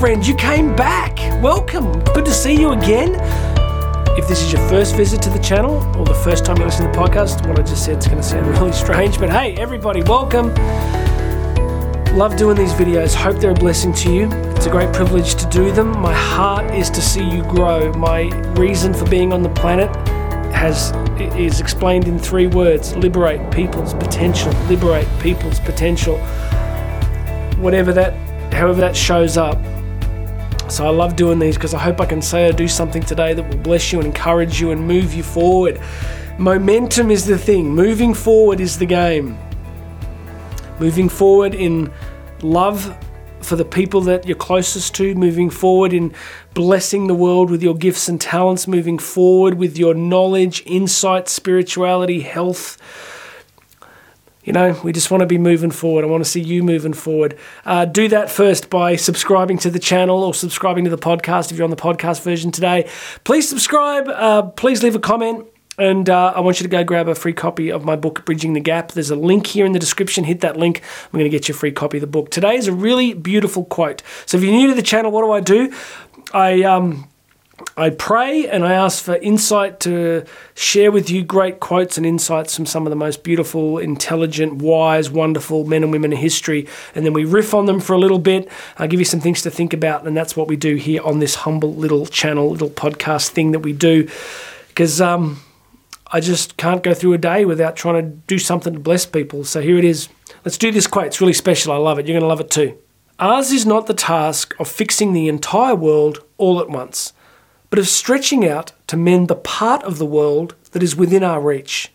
friend, 0.00 0.26
you 0.26 0.34
came 0.34 0.74
back. 0.74 1.18
Welcome. 1.42 2.02
Good 2.14 2.24
to 2.24 2.32
see 2.32 2.58
you 2.58 2.70
again. 2.70 3.16
If 4.18 4.26
this 4.26 4.42
is 4.42 4.50
your 4.50 4.66
first 4.66 4.96
visit 4.96 5.20
to 5.20 5.28
the 5.28 5.38
channel 5.40 5.74
or 5.94 6.06
the 6.06 6.14
first 6.14 6.46
time 6.46 6.56
you 6.56 6.64
listen 6.64 6.86
to 6.86 6.90
the 6.90 6.98
podcast, 6.98 7.46
what 7.46 7.58
I 7.58 7.62
just 7.62 7.84
said 7.84 7.98
is 7.98 8.06
going 8.06 8.16
to 8.16 8.22
sound 8.22 8.46
really 8.58 8.72
strange, 8.72 9.18
but 9.18 9.28
hey, 9.28 9.54
everybody, 9.56 10.02
welcome. 10.04 10.54
Love 12.16 12.38
doing 12.38 12.56
these 12.56 12.72
videos. 12.72 13.14
Hope 13.14 13.42
they're 13.42 13.50
a 13.50 13.54
blessing 13.54 13.92
to 13.92 14.10
you. 14.10 14.30
It's 14.56 14.64
a 14.64 14.70
great 14.70 14.90
privilege 14.94 15.34
to 15.34 15.46
do 15.50 15.70
them. 15.70 15.90
My 16.00 16.14
heart 16.14 16.74
is 16.74 16.88
to 16.88 17.02
see 17.02 17.28
you 17.28 17.42
grow. 17.42 17.92
My 17.92 18.22
reason 18.54 18.94
for 18.94 19.06
being 19.10 19.34
on 19.34 19.42
the 19.42 19.50
planet 19.50 19.94
has 20.54 20.92
is 21.36 21.60
explained 21.60 22.08
in 22.08 22.18
three 22.18 22.46
words: 22.46 22.96
liberate 22.96 23.50
people's 23.50 23.92
potential. 23.92 24.50
Liberate 24.66 25.06
people's 25.20 25.60
potential. 25.60 26.16
Whatever 27.58 27.92
that, 27.92 28.14
however 28.54 28.80
that 28.80 28.96
shows 28.96 29.36
up. 29.36 29.58
So 30.70 30.86
I 30.86 30.90
love 30.90 31.16
doing 31.16 31.40
these 31.40 31.56
because 31.56 31.74
I 31.74 31.78
hope 31.78 32.00
I 32.00 32.06
can 32.06 32.22
say 32.22 32.48
or 32.48 32.52
do 32.52 32.68
something 32.68 33.02
today 33.02 33.34
that 33.34 33.42
will 33.42 33.58
bless 33.58 33.92
you 33.92 33.98
and 33.98 34.06
encourage 34.06 34.60
you 34.60 34.70
and 34.70 34.86
move 34.86 35.12
you 35.12 35.24
forward. 35.24 35.80
Momentum 36.38 37.10
is 37.10 37.26
the 37.26 37.36
thing. 37.36 37.74
Moving 37.74 38.14
forward 38.14 38.60
is 38.60 38.78
the 38.78 38.86
game. 38.86 39.36
Moving 40.78 41.08
forward 41.08 41.54
in 41.56 41.92
love 42.42 42.96
for 43.40 43.56
the 43.56 43.64
people 43.64 44.00
that 44.02 44.26
you're 44.26 44.36
closest 44.36 44.94
to, 44.94 45.14
moving 45.16 45.50
forward 45.50 45.92
in 45.92 46.14
blessing 46.54 47.08
the 47.08 47.14
world 47.14 47.50
with 47.50 47.62
your 47.64 47.74
gifts 47.74 48.08
and 48.08 48.20
talents, 48.20 48.68
moving 48.68 48.98
forward 48.98 49.54
with 49.54 49.76
your 49.76 49.92
knowledge, 49.92 50.62
insight, 50.66 51.28
spirituality, 51.28 52.20
health. 52.20 52.78
You 54.42 54.54
know, 54.54 54.80
we 54.82 54.92
just 54.92 55.10
want 55.10 55.20
to 55.20 55.26
be 55.26 55.36
moving 55.36 55.70
forward. 55.70 56.02
I 56.02 56.08
want 56.08 56.24
to 56.24 56.30
see 56.30 56.40
you 56.40 56.62
moving 56.62 56.94
forward. 56.94 57.38
Uh, 57.64 57.84
do 57.84 58.08
that 58.08 58.30
first 58.30 58.70
by 58.70 58.96
subscribing 58.96 59.58
to 59.58 59.70
the 59.70 59.78
channel 59.78 60.24
or 60.24 60.32
subscribing 60.32 60.84
to 60.84 60.90
the 60.90 60.98
podcast 60.98 61.52
if 61.52 61.58
you're 61.58 61.64
on 61.64 61.70
the 61.70 61.76
podcast 61.76 62.22
version 62.22 62.50
today. 62.50 62.88
Please 63.24 63.48
subscribe. 63.48 64.08
Uh, 64.08 64.42
please 64.42 64.82
leave 64.82 64.94
a 64.94 65.00
comment. 65.00 65.46
And 65.76 66.10
uh, 66.10 66.34
I 66.36 66.40
want 66.40 66.60
you 66.60 66.64
to 66.64 66.70
go 66.70 66.84
grab 66.84 67.08
a 67.08 67.14
free 67.14 67.32
copy 67.32 67.70
of 67.70 67.84
my 67.84 67.96
book, 67.96 68.26
Bridging 68.26 68.52
the 68.52 68.60
Gap. 68.60 68.92
There's 68.92 69.10
a 69.10 69.16
link 69.16 69.46
here 69.46 69.64
in 69.64 69.72
the 69.72 69.78
description. 69.78 70.24
Hit 70.24 70.40
that 70.40 70.56
link. 70.56 70.82
I'm 71.06 71.18
going 71.18 71.24
to 71.24 71.30
get 71.30 71.48
you 71.48 71.54
a 71.54 71.58
free 71.58 71.72
copy 71.72 71.98
of 71.98 72.02
the 72.02 72.06
book. 72.06 72.30
Today 72.30 72.56
is 72.56 72.66
a 72.66 72.72
really 72.72 73.14
beautiful 73.14 73.64
quote. 73.64 74.02
So 74.26 74.36
if 74.36 74.44
you're 74.44 74.52
new 74.52 74.68
to 74.68 74.74
the 74.74 74.82
channel, 74.82 75.10
what 75.10 75.22
do 75.22 75.32
I 75.32 75.40
do? 75.40 75.74
I 76.32 76.62
um, 76.62 77.09
I 77.76 77.90
pray 77.90 78.48
and 78.48 78.64
I 78.64 78.72
ask 78.72 79.02
for 79.02 79.16
insight 79.16 79.80
to 79.80 80.24
share 80.54 80.90
with 80.90 81.10
you 81.10 81.22
great 81.22 81.60
quotes 81.60 81.96
and 81.96 82.06
insights 82.06 82.56
from 82.56 82.66
some 82.66 82.86
of 82.86 82.90
the 82.90 82.96
most 82.96 83.22
beautiful, 83.22 83.78
intelligent, 83.78 84.54
wise, 84.62 85.10
wonderful 85.10 85.64
men 85.64 85.82
and 85.82 85.92
women 85.92 86.12
in 86.12 86.18
history. 86.18 86.66
And 86.94 87.04
then 87.04 87.12
we 87.12 87.24
riff 87.24 87.54
on 87.54 87.66
them 87.66 87.80
for 87.80 87.92
a 87.92 87.98
little 87.98 88.18
bit. 88.18 88.48
I 88.78 88.86
give 88.86 89.00
you 89.00 89.04
some 89.04 89.20
things 89.20 89.42
to 89.42 89.50
think 89.50 89.72
about. 89.72 90.06
And 90.06 90.16
that's 90.16 90.36
what 90.36 90.48
we 90.48 90.56
do 90.56 90.76
here 90.76 91.02
on 91.02 91.18
this 91.18 91.34
humble 91.36 91.74
little 91.74 92.06
channel, 92.06 92.50
little 92.50 92.70
podcast 92.70 93.28
thing 93.30 93.52
that 93.52 93.60
we 93.60 93.72
do. 93.72 94.08
Because, 94.68 95.00
um, 95.00 95.42
I 96.12 96.20
just 96.20 96.56
can't 96.56 96.82
go 96.82 96.92
through 96.92 97.12
a 97.12 97.18
day 97.18 97.44
without 97.44 97.76
trying 97.76 98.02
to 98.02 98.08
do 98.26 98.38
something 98.38 98.72
to 98.72 98.80
bless 98.80 99.06
people. 99.06 99.44
So 99.44 99.60
here 99.60 99.78
it 99.78 99.84
is. 99.84 100.08
Let's 100.44 100.58
do 100.58 100.72
this 100.72 100.86
quote. 100.88 101.06
It's 101.06 101.20
really 101.20 101.32
special. 101.32 101.72
I 101.72 101.76
love 101.76 101.98
it. 101.98 102.06
You're 102.06 102.14
going 102.14 102.22
to 102.22 102.28
love 102.28 102.40
it 102.40 102.50
too. 102.50 102.76
Ours 103.20 103.52
is 103.52 103.66
not 103.66 103.86
the 103.86 103.94
task 103.94 104.54
of 104.58 104.66
fixing 104.66 105.12
the 105.12 105.28
entire 105.28 105.74
world 105.74 106.24
all 106.38 106.58
at 106.58 106.70
once, 106.70 107.12
but 107.70 107.78
of 107.78 107.88
stretching 107.88 108.46
out 108.46 108.72
to 108.88 108.96
mend 108.96 109.28
the 109.28 109.36
part 109.36 109.82
of 109.84 109.98
the 109.98 110.06
world 110.06 110.54
that 110.72 110.82
is 110.82 110.96
within 110.96 111.22
our 111.22 111.40
reach. 111.40 111.92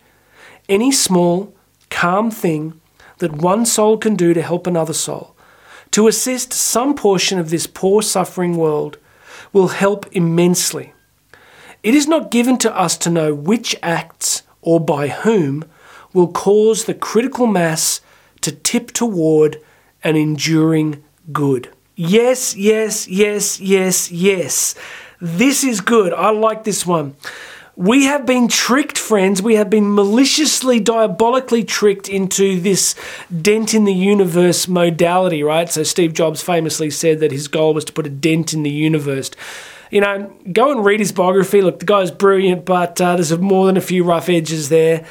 Any 0.68 0.90
small, 0.90 1.54
calm 1.90 2.30
thing 2.30 2.80
that 3.18 3.32
one 3.32 3.64
soul 3.64 3.98
can 3.98 4.16
do 4.16 4.34
to 4.34 4.42
help 4.42 4.66
another 4.66 4.92
soul, 4.92 5.36
to 5.92 6.08
assist 6.08 6.52
some 6.52 6.94
portion 6.94 7.38
of 7.38 7.50
this 7.50 7.66
poor, 7.66 8.02
suffering 8.02 8.56
world, 8.56 8.98
will 9.52 9.68
help 9.68 10.06
immensely. 10.12 10.92
It 11.82 11.94
is 11.94 12.08
not 12.08 12.30
given 12.30 12.58
to 12.58 12.76
us 12.76 12.96
to 12.98 13.10
know 13.10 13.34
which 13.34 13.76
acts 13.82 14.42
or 14.60 14.80
by 14.80 15.08
whom 15.08 15.64
will 16.12 16.32
cause 16.32 16.84
the 16.84 16.94
critical 16.94 17.46
mass 17.46 18.00
to 18.40 18.50
tip 18.50 18.90
toward 18.90 19.60
an 20.02 20.16
enduring 20.16 21.02
good. 21.32 21.70
Yes, 21.94 22.56
yes, 22.56 23.08
yes, 23.08 23.60
yes, 23.60 24.10
yes. 24.10 24.74
This 25.20 25.64
is 25.64 25.80
good. 25.80 26.12
I 26.12 26.30
like 26.30 26.64
this 26.64 26.86
one. 26.86 27.16
We 27.74 28.04
have 28.04 28.24
been 28.24 28.48
tricked, 28.48 28.96
friends. 28.96 29.42
We 29.42 29.56
have 29.56 29.68
been 29.68 29.94
maliciously, 29.94 30.80
diabolically 30.80 31.62
tricked 31.62 32.08
into 32.08 32.58
this 32.58 32.94
dent 33.42 33.74
in 33.74 33.84
the 33.84 33.92
universe 33.92 34.66
modality, 34.66 35.42
right? 35.42 35.68
So, 35.68 35.82
Steve 35.82 36.14
Jobs 36.14 36.42
famously 36.42 36.90
said 36.90 37.20
that 37.20 37.32
his 37.32 37.48
goal 37.48 37.74
was 37.74 37.84
to 37.84 37.92
put 37.92 38.06
a 38.06 38.10
dent 38.10 38.54
in 38.54 38.62
the 38.62 38.70
universe 38.70 39.30
you 39.90 40.00
know, 40.00 40.32
go 40.52 40.72
and 40.72 40.84
read 40.84 41.00
his 41.00 41.12
biography. 41.12 41.62
Look, 41.62 41.78
the 41.78 41.86
guy's 41.86 42.10
brilliant, 42.10 42.64
but 42.64 43.00
uh, 43.00 43.14
there's 43.14 43.36
more 43.38 43.66
than 43.66 43.76
a 43.76 43.80
few 43.80 44.04
rough 44.04 44.28
edges 44.28 44.68
there. 44.68 45.06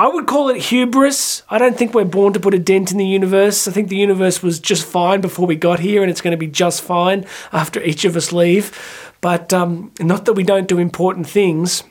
I 0.00 0.06
would 0.06 0.26
call 0.26 0.48
it 0.48 0.62
hubris. 0.62 1.42
I 1.50 1.58
don't 1.58 1.76
think 1.76 1.92
we're 1.92 2.04
born 2.04 2.32
to 2.32 2.40
put 2.40 2.54
a 2.54 2.58
dent 2.58 2.92
in 2.92 2.98
the 2.98 3.06
universe. 3.06 3.66
I 3.66 3.72
think 3.72 3.88
the 3.88 3.96
universe 3.96 4.42
was 4.42 4.60
just 4.60 4.86
fine 4.86 5.20
before 5.20 5.46
we 5.46 5.56
got 5.56 5.80
here, 5.80 6.02
and 6.02 6.10
it's 6.10 6.20
going 6.20 6.30
to 6.30 6.36
be 6.38 6.46
just 6.46 6.82
fine 6.82 7.26
after 7.52 7.82
each 7.82 8.04
of 8.04 8.16
us 8.16 8.32
leave. 8.32 9.12
But 9.20 9.52
um, 9.52 9.92
not 9.98 10.24
that 10.26 10.34
we 10.34 10.44
don't 10.44 10.68
do 10.68 10.78
important 10.78 11.28
things. 11.28 11.82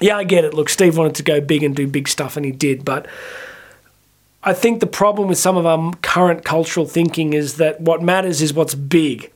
Yeah, 0.00 0.16
I 0.16 0.24
get 0.24 0.44
it. 0.44 0.54
Look, 0.54 0.70
Steve 0.70 0.96
wanted 0.96 1.16
to 1.16 1.22
go 1.22 1.40
big 1.42 1.62
and 1.62 1.76
do 1.76 1.86
big 1.86 2.08
stuff, 2.08 2.38
and 2.38 2.46
he 2.46 2.52
did. 2.52 2.82
But 2.82 3.06
I 4.42 4.54
think 4.54 4.80
the 4.80 4.86
problem 4.86 5.28
with 5.28 5.38
some 5.38 5.58
of 5.58 5.66
our 5.66 5.92
current 6.00 6.46
cultural 6.46 6.86
thinking 6.86 7.34
is 7.34 7.58
that 7.58 7.78
what 7.78 8.02
matters 8.02 8.40
is 8.40 8.54
what's 8.54 8.74
big 8.74 9.30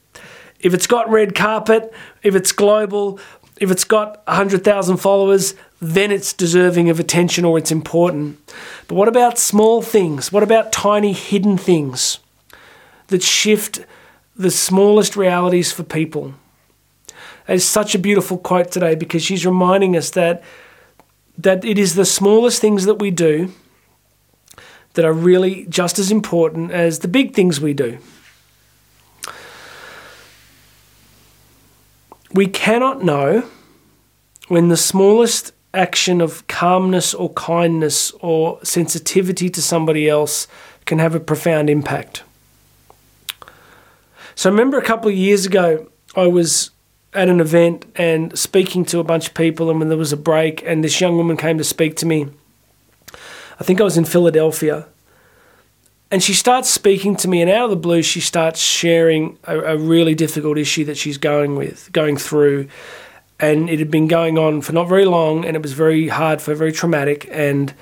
if 0.61 0.75
it's 0.75 0.87
got 0.87 1.09
red 1.09 1.35
carpet, 1.35 1.93
if 2.23 2.35
it's 2.35 2.53
global, 2.53 3.21
if 3.61 3.71
it's 3.71 3.85
got 3.85 4.27
100,000 4.27 4.97
followers, 4.97 5.55
then 5.81 6.11
it's 6.11 6.33
deserving 6.33 6.91
of 6.91 6.99
attention 6.99 7.45
or 7.45 7.57
it's 7.57 7.71
important. 7.71 8.39
But 8.89 8.97
what 8.97 9.09
about 9.09 9.39
small 9.39 9.81
things? 9.83 10.33
What 10.33 10.43
about 10.43 10.73
tiny 10.73 11.13
hidden 11.13 11.57
things 11.57 12.19
that 13.09 13.23
shift 13.23 13.81
the 14.37 14.51
smallest 14.51 15.17
realities 15.17 15.71
for 15.73 15.85
people? 15.85 16.35
It's 17.47 17.65
such 17.65 17.95
a 17.95 17.99
beautiful 17.99 18.39
quote 18.39 18.71
today 18.71 18.95
because 18.95 19.23
she's 19.23 19.47
reminding 19.47 19.97
us 19.97 20.11
that 20.11 20.43
that 21.39 21.65
it 21.65 21.79
is 21.79 21.95
the 21.95 22.05
smallest 22.05 22.61
things 22.61 22.85
that 22.85 22.97
we 22.97 23.13
do 23.13 23.53
that 24.95 25.05
are 25.05 25.13
really 25.13 25.65
just 25.67 25.99
as 25.99 26.11
important 26.11 26.73
as 26.73 26.99
the 26.99 27.07
big 27.07 27.33
things 27.33 27.61
we 27.61 27.73
do. 27.73 27.99
We 32.33 32.49
cannot 32.49 33.05
know 33.05 33.49
when 34.49 34.69
the 34.69 34.77
smallest 34.77 35.53
action 35.75 36.21
of 36.21 36.47
calmness 36.47 37.15
or 37.15 37.33
kindness 37.35 38.11
or 38.21 38.59
sensitivity 38.65 39.51
to 39.51 39.63
somebody 39.63 40.09
else 40.09 40.49
can 40.87 40.99
have 40.99 41.15
a 41.15 41.21
profound 41.21 41.69
impact. 41.69 42.23
So, 44.35 44.49
I 44.49 44.53
remember 44.53 44.79
a 44.79 44.85
couple 44.85 45.09
of 45.09 45.17
years 45.17 45.47
ago, 45.47 45.91
I 46.15 46.27
was 46.27 46.71
at 47.13 47.29
an 47.29 47.41
event 47.41 47.85
and 47.97 48.39
speaking 48.39 48.85
to 48.87 48.99
a 48.99 49.05
bunch 49.05 49.29
of 49.29 49.35
people, 49.35 49.71
and 49.71 49.79
when 49.79 49.89
there 49.89 49.99
was 49.99 50.13
a 50.13 50.17
break, 50.17 50.63
and 50.65 50.85
this 50.85 51.01
young 51.01 51.17
woman 51.17 51.37
came 51.37 51.59
to 51.59 51.65
speak 51.65 51.97
to 51.97 52.07
me. 52.07 52.29
I 53.61 53.65
think 53.65 53.81
I 53.81 53.85
was 53.85 53.97
in 53.97 54.05
Philadelphia, 54.05 54.87
and 56.11 56.23
she 56.23 56.33
starts 56.33 56.71
speaking 56.71 57.17
to 57.17 57.29
me, 57.29 57.43
and 57.43 57.51
out 57.51 57.65
of 57.65 57.71
the 57.71 57.77
blue, 57.77 58.03
she 58.03 58.21
starts 58.21 58.61
sharing 58.61 59.39
a, 59.45 59.59
a, 59.59 59.77
really 59.77 60.15
difficult 60.15 60.57
issue 60.57 60.85
that 60.85 60.97
she's 60.97 61.19
going 61.19 61.57
with, 61.57 61.91
going 61.93 62.17
through, 62.17 62.69
and 63.41 63.71
it 63.71 63.79
had 63.79 63.91
been 63.91 64.09
going 64.09 64.39
on 64.39 64.61
for 64.61 64.73
not 64.73 64.89
very 64.89 65.05
long, 65.05 65.45
and 65.45 65.57
it 65.57 65.63
was 65.63 65.73
very 65.73 66.09
hard 66.09 66.43
for 66.43 66.55
very 66.55 66.73
traumatic, 66.73 67.29
and 67.31 67.73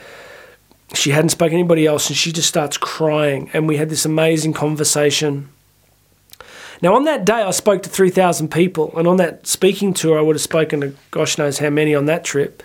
she 0.95 1.11
hadn't 1.11 1.31
spoken 1.31 1.53
to 1.53 1.59
anybody 1.59 1.87
else, 1.87 2.09
and 2.09 2.17
she 2.17 2.33
just 2.33 2.49
starts 2.49 2.77
crying, 2.77 3.51
and 3.53 3.67
we 3.67 3.77
had 3.77 3.89
this 3.89 4.05
amazing 4.05 4.53
conversation. 4.53 5.49
Now, 6.83 6.95
on 6.95 7.05
that 7.05 7.25
day, 7.25 7.43
I 7.43 7.51
spoke 7.53 7.83
to 7.85 7.89
three 7.89 8.11
thousand 8.11 8.51
people, 8.51 8.97
and 8.97 9.09
on 9.09 9.17
that 9.17 9.47
speaking 9.47 9.95
tour, 9.95 10.19
I 10.19 10.23
would 10.23 10.37
have 10.37 10.43
spoken 10.43 10.81
to 10.83 10.95
gosh 11.11 11.39
knows 11.39 11.59
how 11.59 11.71
many 11.71 11.95
on 11.95 12.07
that 12.07 12.25
trip. 12.25 12.63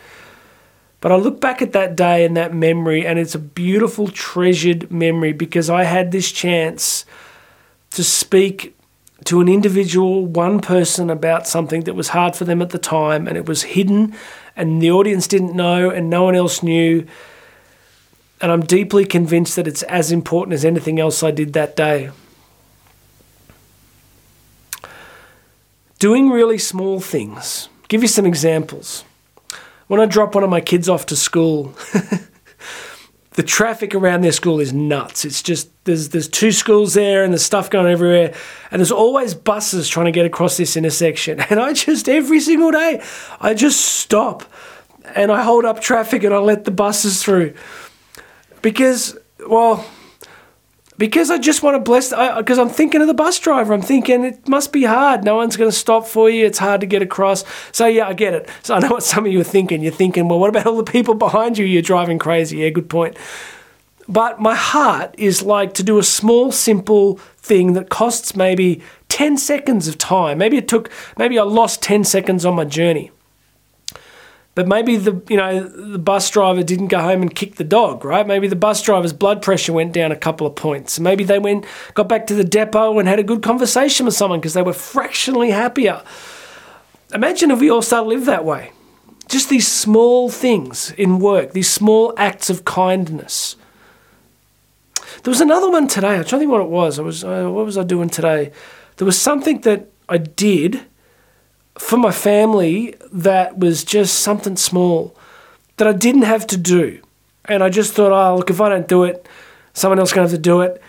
But 1.00 1.12
I 1.12 1.16
look 1.16 1.42
back 1.42 1.64
at 1.64 1.72
that 1.74 1.96
day 1.96 2.26
and 2.26 2.38
that 2.38 2.54
memory, 2.54 3.08
and 3.08 3.18
it's 3.18 3.34
a 3.34 3.40
beautiful, 3.40 4.08
treasured 4.10 4.92
memory 4.92 5.34
because 5.34 5.70
I 5.70 5.84
had 5.86 6.12
this 6.12 6.32
chance 6.32 7.06
to 7.92 8.04
speak 8.04 8.78
to 9.26 9.40
an 9.40 9.48
individual, 9.48 10.26
one 10.26 10.60
person 10.60 11.10
about 11.10 11.48
something 11.48 11.84
that 11.84 11.94
was 11.94 12.10
hard 12.10 12.36
for 12.36 12.46
them 12.46 12.62
at 12.62 12.72
the 12.72 12.80
time, 12.80 13.28
and 13.28 13.38
it 13.38 13.46
was 13.46 13.64
hidden, 13.64 14.16
and 14.56 14.82
the 14.82 14.92
audience 14.92 15.28
didn't 15.28 15.56
know, 15.56 15.90
and 15.90 16.10
no 16.10 16.24
one 16.24 16.36
else 16.36 16.64
knew. 16.64 17.06
And 18.42 18.52
I'm 18.52 18.62
deeply 18.62 19.06
convinced 19.06 19.56
that 19.56 19.68
it's 19.68 19.84
as 19.84 20.12
important 20.12 20.54
as 20.54 20.66
anything 20.66 21.00
else 21.00 21.22
I 21.22 21.32
did 21.32 21.54
that 21.54 21.76
day. 21.76 22.10
Doing 26.00 26.32
really 26.32 26.58
small 26.58 27.00
things. 27.00 27.70
Give 27.88 28.02
you 28.02 28.08
some 28.08 28.26
examples 28.26 29.04
when 29.92 30.00
I 30.00 30.06
drop 30.06 30.36
one 30.36 30.46
of 30.46 30.50
my 30.50 30.62
kids 30.62 30.88
off 30.88 31.06
to 31.08 31.18
school, 31.18 31.76
the 33.42 33.48
traffic 33.48 33.96
around 33.96 34.22
their 34.22 34.32
school 34.32 34.60
is 34.60 34.72
nuts. 34.72 35.26
It's 35.26 35.42
just 35.42 35.72
there's 35.86 36.10
there's 36.10 36.28
two 36.28 36.52
schools 36.52 36.94
there 36.94 37.24
and 37.24 37.34
there's 37.34 37.42
stuff 37.42 37.72
going 37.72 37.92
everywhere, 37.92 38.36
and 38.70 38.80
there's 38.80 38.92
always 38.92 39.34
buses 39.34 39.90
trying 39.90 40.06
to 40.06 40.12
get 40.12 40.28
across 40.28 40.58
this 40.58 40.78
intersection. 40.78 41.40
And 41.50 41.60
I 41.60 41.74
just 41.74 42.08
every 42.08 42.40
single 42.40 42.70
day, 42.70 43.02
I 43.40 43.56
just 43.56 43.84
stop 43.84 44.44
and 45.16 45.32
I 45.32 45.42
hold 45.42 45.66
up 45.66 45.82
traffic 45.82 46.24
and 46.24 46.36
I 46.36 46.38
let 46.38 46.66
the 46.66 46.72
buses 46.72 47.24
through 47.24 47.56
because 48.62 49.18
well 49.48 49.84
because 50.98 51.32
I 51.32 51.38
just 51.38 51.64
want 51.64 51.76
to 51.76 51.80
bless. 51.80 52.10
Because 52.10 52.60
I'm 52.60 52.70
thinking 52.70 53.02
of 53.02 53.08
the 53.08 53.14
bus 53.14 53.40
driver. 53.40 53.74
I'm 53.74 53.82
thinking 53.82 54.24
it 54.24 54.48
must 54.48 54.72
be 54.72 54.84
hard. 54.84 55.24
No 55.24 55.36
one's 55.36 55.58
going 55.58 55.70
to 55.70 55.76
stop 55.76 56.06
for 56.06 56.30
you. 56.30 56.46
It's 56.46 56.60
hard 56.60 56.82
to 56.82 56.88
get 56.88 57.02
across. 57.02 57.44
So 57.72 57.86
yeah, 57.88 58.08
I 58.08 58.14
get 58.14 58.34
it. 58.34 58.50
So 58.64 58.76
I 58.76 58.80
know 58.80 58.90
what 58.90 59.04
some 59.04 59.26
of 59.26 59.32
you 59.32 59.42
are 59.42 59.46
thinking. 59.46 59.82
You're 59.82 59.92
thinking, 59.92 60.28
well, 60.28 60.40
what 60.40 60.50
about 60.50 60.68
all 60.68 60.78
the 60.78 60.92
people 60.92 61.16
behind 61.16 61.58
you? 61.58 61.66
You're 61.66 61.82
driving 61.82 62.20
crazy. 62.20 62.58
Yeah, 62.58 62.70
good 62.70 62.90
point. 62.90 63.18
But 64.08 64.42
my 64.42 64.56
heart 64.56 65.16
is 65.18 65.42
like 65.42 65.74
to 65.76 65.84
do 65.84 65.98
a 65.98 66.04
small, 66.04 66.52
simple 66.52 67.18
thing 67.38 67.74
that 67.74 67.90
costs 67.90 68.36
maybe 68.36 68.82
10 69.10 69.38
seconds 69.38 69.88
of 69.88 69.98
time. 69.98 70.38
Maybe 70.38 70.58
it 70.58 70.68
took, 70.68 70.92
maybe 71.18 71.40
I 71.40 71.44
lost 71.44 71.82
10 71.82 72.04
seconds 72.04 72.46
on 72.46 72.56
my 72.56 72.66
journey. 72.66 73.12
But 74.54 74.68
maybe 74.68 74.98
the 74.98 75.22
you 75.30 75.38
know 75.38 75.64
the 75.64 76.00
bus 76.00 76.30
driver 76.30 76.62
didn't 76.62 76.88
go 76.88 77.00
home 77.00 77.22
and 77.22 77.34
kick 77.34 77.56
the 77.56 77.64
dog, 77.64 78.04
right? 78.04 78.28
Maybe 78.28 78.48
the 78.48 78.56
bus 78.56 78.82
driver's 78.82 79.14
blood 79.14 79.42
pressure 79.42 79.72
went 79.72 79.94
down 79.94 80.12
a 80.12 80.16
couple 80.16 80.46
of 80.46 80.56
points. 80.56 81.00
Maybe 81.00 81.24
they 81.24 81.40
went 81.40 81.66
got 81.94 82.10
back 82.10 82.28
to 82.28 82.36
the 82.36 82.44
depot 82.44 83.00
and 83.00 83.08
had 83.08 83.20
a 83.20 83.24
good 83.24 83.42
conversation 83.42 84.06
with 84.06 84.16
someone 84.16 84.40
because 84.40 84.54
they 84.54 84.62
were 84.62 84.74
fractionally 84.74 85.52
happier. 85.52 86.04
Imagine 87.14 87.52
if 87.52 87.60
we 87.60 87.70
all 87.70 87.82
start 87.82 88.06
to 88.06 88.10
live 88.10 88.26
that 88.26 88.44
way. 88.44 88.72
Just 89.30 89.50
these 89.50 89.68
small 89.68 90.30
things 90.30 90.92
in 90.98 91.20
work, 91.20 91.54
these 91.54 91.70
small 91.70 92.14
acts 92.18 92.50
of 92.50 92.66
kindness. 92.66 93.56
There 95.24 95.32
was 95.32 95.42
another 95.42 95.70
one 95.70 95.88
today. 95.88 96.16
I'm 96.16 96.24
trying 96.24 96.24
to 96.24 96.38
think 96.40 96.52
what 96.52 96.62
it 96.62 96.70
was. 96.70 97.00
I 97.00 97.04
was 97.04 97.24
uh, 97.24 97.48
what 97.50 97.66
was 97.66 97.78
I 97.78 97.84
doing 97.84 98.10
today? 98.10 98.52
There 98.98 99.06
was 99.06 99.18
something 99.18 99.62
that 99.62 99.88
I 100.10 100.18
did 100.18 100.86
for 101.78 101.98
my 101.98 102.12
family 102.12 102.96
that 103.12 103.58
was 103.58 103.84
just 103.84 104.20
something 104.20 104.56
small 104.56 105.16
that 105.78 105.88
I 105.88 105.94
didn't 105.94 106.24
have 106.24 106.46
to 106.48 106.58
do. 106.58 107.02
And 107.46 107.64
I 107.64 107.70
just 107.70 107.94
thought, 107.94 108.12
oh, 108.12 108.38
look, 108.38 108.50
if 108.50 108.62
I 108.62 108.70
don't 108.70 108.88
do 108.88 109.04
it, 109.04 109.28
someone 109.74 110.00
else 110.00 110.14
going 110.14 110.28
to 110.28 110.32
have 110.32 110.38
to 110.38 110.42
do 110.42 110.62
it. 110.62 110.82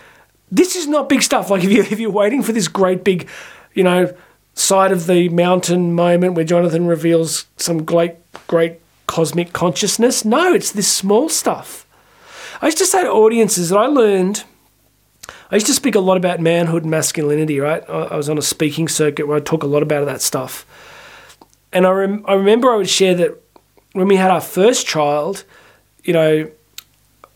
This 0.51 0.77
is 0.77 0.87
not 0.87 1.09
big 1.09 1.23
stuff. 1.23 1.51
Like 1.51 1.65
if, 1.65 1.71
you, 1.71 1.83
if 1.83 1.99
you're 1.99 2.11
waiting 2.11 2.43
for 2.43 2.53
this 2.53 2.69
great 2.69 3.05
big, 3.05 3.29
you 3.75 3.83
know, 3.83 4.15
side 4.55 4.93
of 4.93 5.07
the 5.07 5.29
mountain 5.31 5.95
moment 5.95 6.35
where 6.35 6.45
Jonathan 6.45 6.87
reveals 6.87 7.47
some 7.57 7.85
great, 7.85 8.17
great 8.47 8.81
cosmic 9.07 9.53
consciousness. 9.53 10.25
No, 10.25 10.53
it's 10.53 10.73
this 10.73 10.93
small 10.93 11.29
stuff. 11.29 11.87
I 12.61 12.67
used 12.67 12.79
to 12.79 12.87
say 12.87 13.03
to 13.03 13.11
audiences 13.11 13.71
that 13.71 13.79
I 13.79 13.87
learned 13.87 14.45
I 15.53 15.57
used 15.57 15.67
to 15.67 15.75
speak 15.75 15.95
a 15.95 16.01
lot 16.01 16.17
about 16.17 16.41
manhood 16.41 16.83
and 16.83 16.91
masculinity, 16.91 17.61
right? 17.61 17.85
I 17.89 18.17
was 18.17 18.31
on 18.31 18.39
a 18.39 18.43
speaking 18.43 18.89
circuit 18.89 19.29
where 19.29 19.37
I 19.37 19.41
talk 19.41 19.63
a 19.63 19.67
lot 19.67 19.83
about 19.83 20.07
that 20.07 20.23
stuff. 20.23 20.65
And 21.75 21.87
I, 21.87 21.91
rem- 21.91 22.25
I 22.27 22.33
remember 22.33 22.71
I 22.71 22.77
would 22.77 22.89
share 22.89 23.15
that 23.17 23.39
when 23.93 24.09
we 24.09 24.17
had 24.17 24.31
our 24.31 24.41
first 24.41 24.87
child, 24.87 25.45
you 26.05 26.15
know, 26.15 26.51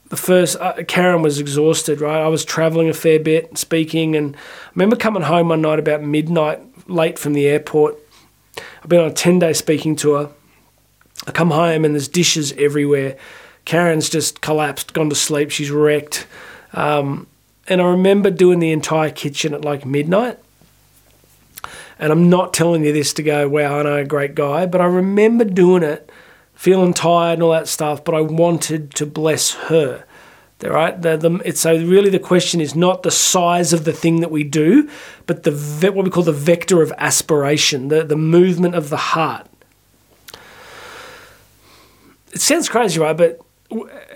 the 0.09 0.17
first, 0.17 0.57
uh, 0.59 0.83
Karen 0.89 1.21
was 1.21 1.39
exhausted, 1.39 2.01
right? 2.01 2.23
I 2.23 2.29
was 2.29 2.43
traveling 2.43 2.89
a 2.89 2.95
fair 2.95 3.21
bit, 3.21 3.59
speaking, 3.59 4.17
and 4.17 4.35
I 4.35 4.71
remember 4.75 4.97
coming 4.97 5.23
home 5.23 5.51
one 5.51 5.61
night 5.61 5.79
about 5.79 6.03
midnight, 6.03 6.89
late 6.89 7.19
from 7.19 7.35
the 7.35 7.47
airport. 7.47 7.99
I've 8.83 8.89
been 8.89 9.01
on 9.01 9.11
a 9.11 9.13
10 9.13 9.41
day 9.41 9.53
speaking 9.53 9.95
tour. 9.95 10.31
I 11.27 11.33
come 11.33 11.51
home 11.51 11.85
and 11.85 11.95
there's 11.95 12.09
dishes 12.09 12.53
everywhere. 12.53 13.19
Karen's 13.67 14.09
just 14.09 14.41
collapsed, 14.41 14.95
gone 14.95 15.11
to 15.11 15.17
sleep. 15.17 15.51
She's 15.51 15.71
wrecked. 15.71 16.27
Um, 16.73 17.27
and 17.69 17.81
I 17.81 17.87
remember 17.87 18.31
doing 18.31 18.59
the 18.59 18.73
entire 18.73 19.11
kitchen 19.11 19.55
at 19.55 19.65
like 19.65 19.85
midnight. 19.85 20.39
And 21.99 22.13
I'm 22.13 22.29
not 22.29 22.53
telling 22.53 22.85
you 22.85 22.93
this 22.93 23.15
to 23.15 23.23
go, 23.23 23.49
wow, 23.49 23.79
I 23.79 23.83
know 23.83 23.97
a 23.97 24.05
great 24.05 24.35
guy, 24.35 24.67
but 24.67 24.81
I 24.81 24.85
remember 24.85 25.45
doing 25.45 25.83
it, 25.83 26.11
feeling 26.55 26.93
tired 26.93 27.35
and 27.35 27.43
all 27.43 27.53
that 27.53 27.69
stuff, 27.69 28.05
but 28.05 28.15
I 28.15 28.21
wanted 28.21 28.95
to 28.97 29.07
bless 29.07 29.55
her. 29.55 30.05
Right, 30.63 31.01
the, 31.01 31.19
the, 31.19 31.35
it's, 31.45 31.61
so 31.61 31.77
really 31.77 32.09
the 32.09 32.19
question 32.19 32.63
is 32.63 32.75
not 32.75 33.03
the 33.03 33.11
size 33.11 33.75
of 33.75 33.85
the 33.85 33.93
thing 33.93 34.21
that 34.21 34.31
we 34.31 34.43
do, 34.43 34.89
but 35.27 35.43
the 35.43 35.53
what 35.93 36.07
we 36.07 36.11
call 36.11 36.23
the 36.23 36.33
vector 36.33 36.81
of 36.81 36.95
aspiration, 36.97 37.89
the, 37.89 38.03
the 38.05 38.17
movement 38.17 38.75
of 38.75 38.89
the 38.89 38.97
heart. 38.97 39.47
It 42.33 42.41
sounds 42.41 42.71
crazy, 42.71 42.99
right? 42.99 43.15
But 43.15 43.39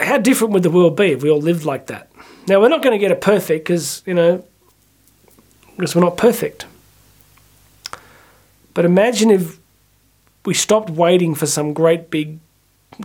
how 0.01 0.19
different 0.19 0.53
would 0.55 0.63
the 0.63 0.71
world 0.71 0.97
be 0.97 1.13
if 1.13 1.23
we 1.23 1.31
all 1.31 1.41
lived 1.41 1.65
like 1.65 1.87
that? 1.87 2.11
Now, 2.47 2.61
we're 2.61 2.69
not 2.69 2.83
going 2.83 2.93
to 2.93 2.99
get 2.99 3.11
it 3.11 3.21
perfect 3.21 3.65
because, 3.65 4.03
you 4.07 4.15
know, 4.15 4.45
because 5.77 5.95
we're 5.95 6.03
not 6.03 6.17
perfect. 6.17 6.67
But 8.75 8.85
imagine 8.85 9.31
if 9.31 9.59
we 10.45 10.55
stopped 10.55 10.91
waiting 10.91 11.35
for 11.35 11.47
some 11.47 11.73
great 11.73 12.11
big 12.11 12.39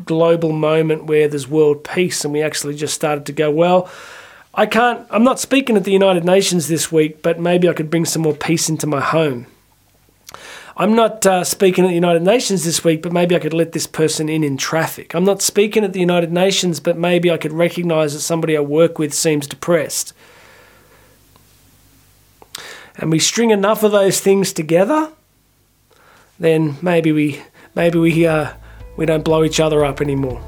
global 0.04 0.52
moment 0.52 1.06
where 1.06 1.28
there's 1.28 1.48
world 1.48 1.84
peace 1.84 2.24
and 2.24 2.34
we 2.34 2.42
actually 2.42 2.76
just 2.76 2.94
started 2.94 3.26
to 3.26 3.32
go, 3.32 3.50
well, 3.52 3.90
I 4.54 4.66
can't, 4.66 5.06
I'm 5.10 5.24
not 5.24 5.40
speaking 5.40 5.76
at 5.76 5.84
the 5.84 5.92
United 5.92 6.24
Nations 6.24 6.68
this 6.68 6.92
week, 6.92 7.22
but 7.22 7.40
maybe 7.40 7.68
I 7.68 7.74
could 7.74 7.90
bring 7.90 8.06
some 8.06 8.22
more 8.22 8.36
peace 8.36 8.70
into 8.70 8.88
my 8.88 9.02
home. 9.02 9.48
I'm 10.77 10.94
not 10.94 11.25
uh, 11.25 11.45
speaking 11.45 11.86
at 11.86 11.88
the 11.88 11.95
United 11.95 12.22
Nations 12.22 12.66
this 12.66 12.83
week, 12.83 13.01
but 13.01 13.13
maybe 13.13 13.33
I 13.33 13.39
could 13.39 13.54
let 13.54 13.72
this 13.72 13.88
person 13.88 14.27
in 14.27 14.44
in 14.44 14.57
traffic. 14.57 15.13
I'm 15.16 15.24
not 15.24 15.42
speaking 15.42 15.86
at 15.86 15.94
the 15.94 16.01
United 16.01 16.33
Nations, 16.33 16.81
but 16.81 16.98
maybe 16.98 17.31
I 17.31 17.38
could 17.38 17.54
recognize 17.54 18.13
that 18.13 18.19
somebody 18.19 18.57
I 18.57 18.60
work 18.60 19.00
with 19.00 19.13
seems 19.13 19.48
depressed. 19.48 20.12
And 22.98 23.10
we 23.10 23.19
string 23.19 23.51
enough 23.51 23.83
of 23.83 23.94
those 23.94 24.19
things 24.19 24.51
together, 24.51 25.12
then 26.39 26.75
maybe 26.81 27.13
we 27.13 27.42
maybe 27.74 27.98
we 27.98 28.27
uh, 28.27 28.51
we 28.98 29.06
don't 29.06 29.24
blow 29.24 29.45
each 29.45 29.62
other 29.62 29.86
up 29.86 30.01
anymore. 30.01 30.42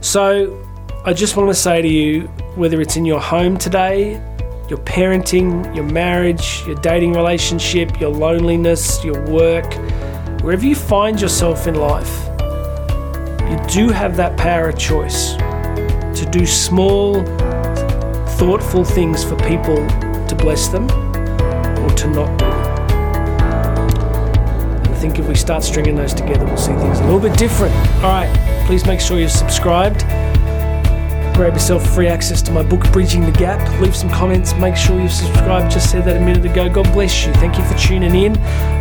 So 0.00 0.60
I 1.04 1.12
just 1.12 1.36
want 1.36 1.50
to 1.50 1.54
say 1.54 1.82
to 1.82 1.88
you, 1.88 2.22
whether 2.56 2.80
it's 2.80 2.96
in 2.96 3.04
your 3.04 3.20
home 3.20 3.58
today, 3.58 4.20
your 4.68 4.78
parenting, 4.78 5.74
your 5.74 5.84
marriage, 5.84 6.62
your 6.66 6.76
dating 6.76 7.12
relationship, 7.12 8.00
your 8.00 8.10
loneliness, 8.10 9.04
your 9.04 9.20
work, 9.26 9.74
wherever 10.42 10.64
you 10.64 10.74
find 10.74 11.20
yourself 11.20 11.66
in 11.66 11.74
life, 11.74 12.28
you 13.50 13.58
do 13.68 13.90
have 13.90 14.16
that 14.16 14.36
power 14.38 14.70
of 14.70 14.78
choice 14.78 15.34
to 16.18 16.26
do 16.30 16.46
small, 16.46 17.22
thoughtful 18.38 18.84
things 18.84 19.22
for 19.22 19.36
people 19.36 19.76
to 20.28 20.34
bless 20.38 20.68
them 20.68 20.84
or 20.84 21.90
to 21.90 22.08
not 22.08 22.38
do 22.38 22.46
And 24.76 24.88
I 24.88 24.94
think 24.98 25.18
if 25.18 25.28
we 25.28 25.34
start 25.34 25.62
stringing 25.62 25.94
those 25.94 26.14
together, 26.14 26.46
we'll 26.46 26.56
see 26.56 26.72
things 26.72 27.00
a 27.00 27.04
little 27.04 27.20
bit 27.20 27.36
different. 27.36 27.74
All 27.96 28.10
right, 28.10 28.64
please 28.66 28.86
make 28.86 29.00
sure 29.00 29.18
you're 29.18 29.28
subscribed 29.28 30.04
grab 31.34 31.52
yourself 31.52 31.84
free 31.94 32.06
access 32.06 32.40
to 32.42 32.52
my 32.52 32.62
book, 32.62 32.90
Bridging 32.92 33.22
the 33.22 33.32
Gap. 33.32 33.60
Leave 33.80 33.94
some 33.94 34.08
comments. 34.08 34.54
Make 34.54 34.76
sure 34.76 35.00
you've 35.00 35.12
subscribed. 35.12 35.70
Just 35.70 35.90
said 35.90 36.04
that 36.04 36.16
a 36.16 36.20
minute 36.20 36.44
ago. 36.44 36.68
God 36.68 36.90
bless 36.92 37.26
you. 37.26 37.32
Thank 37.34 37.58
you 37.58 37.64
for 37.64 37.76
tuning 37.76 38.14
in. 38.14 38.32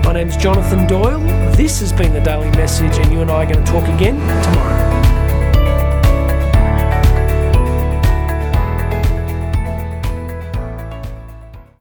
My 0.03 0.13
name's 0.13 0.37
Jonathan 0.37 0.87
Doyle. 0.87 1.19
This 1.55 1.79
has 1.79 1.91
been 1.91 2.13
the 2.13 2.21
Daily 2.21 2.51
Message, 2.51 2.97
and 2.97 3.11
you 3.11 3.21
and 3.21 3.31
I 3.31 3.43
are 3.43 3.51
going 3.51 3.63
to 3.63 3.71
talk 3.71 3.87
again 3.87 4.15
tomorrow. 4.43 4.92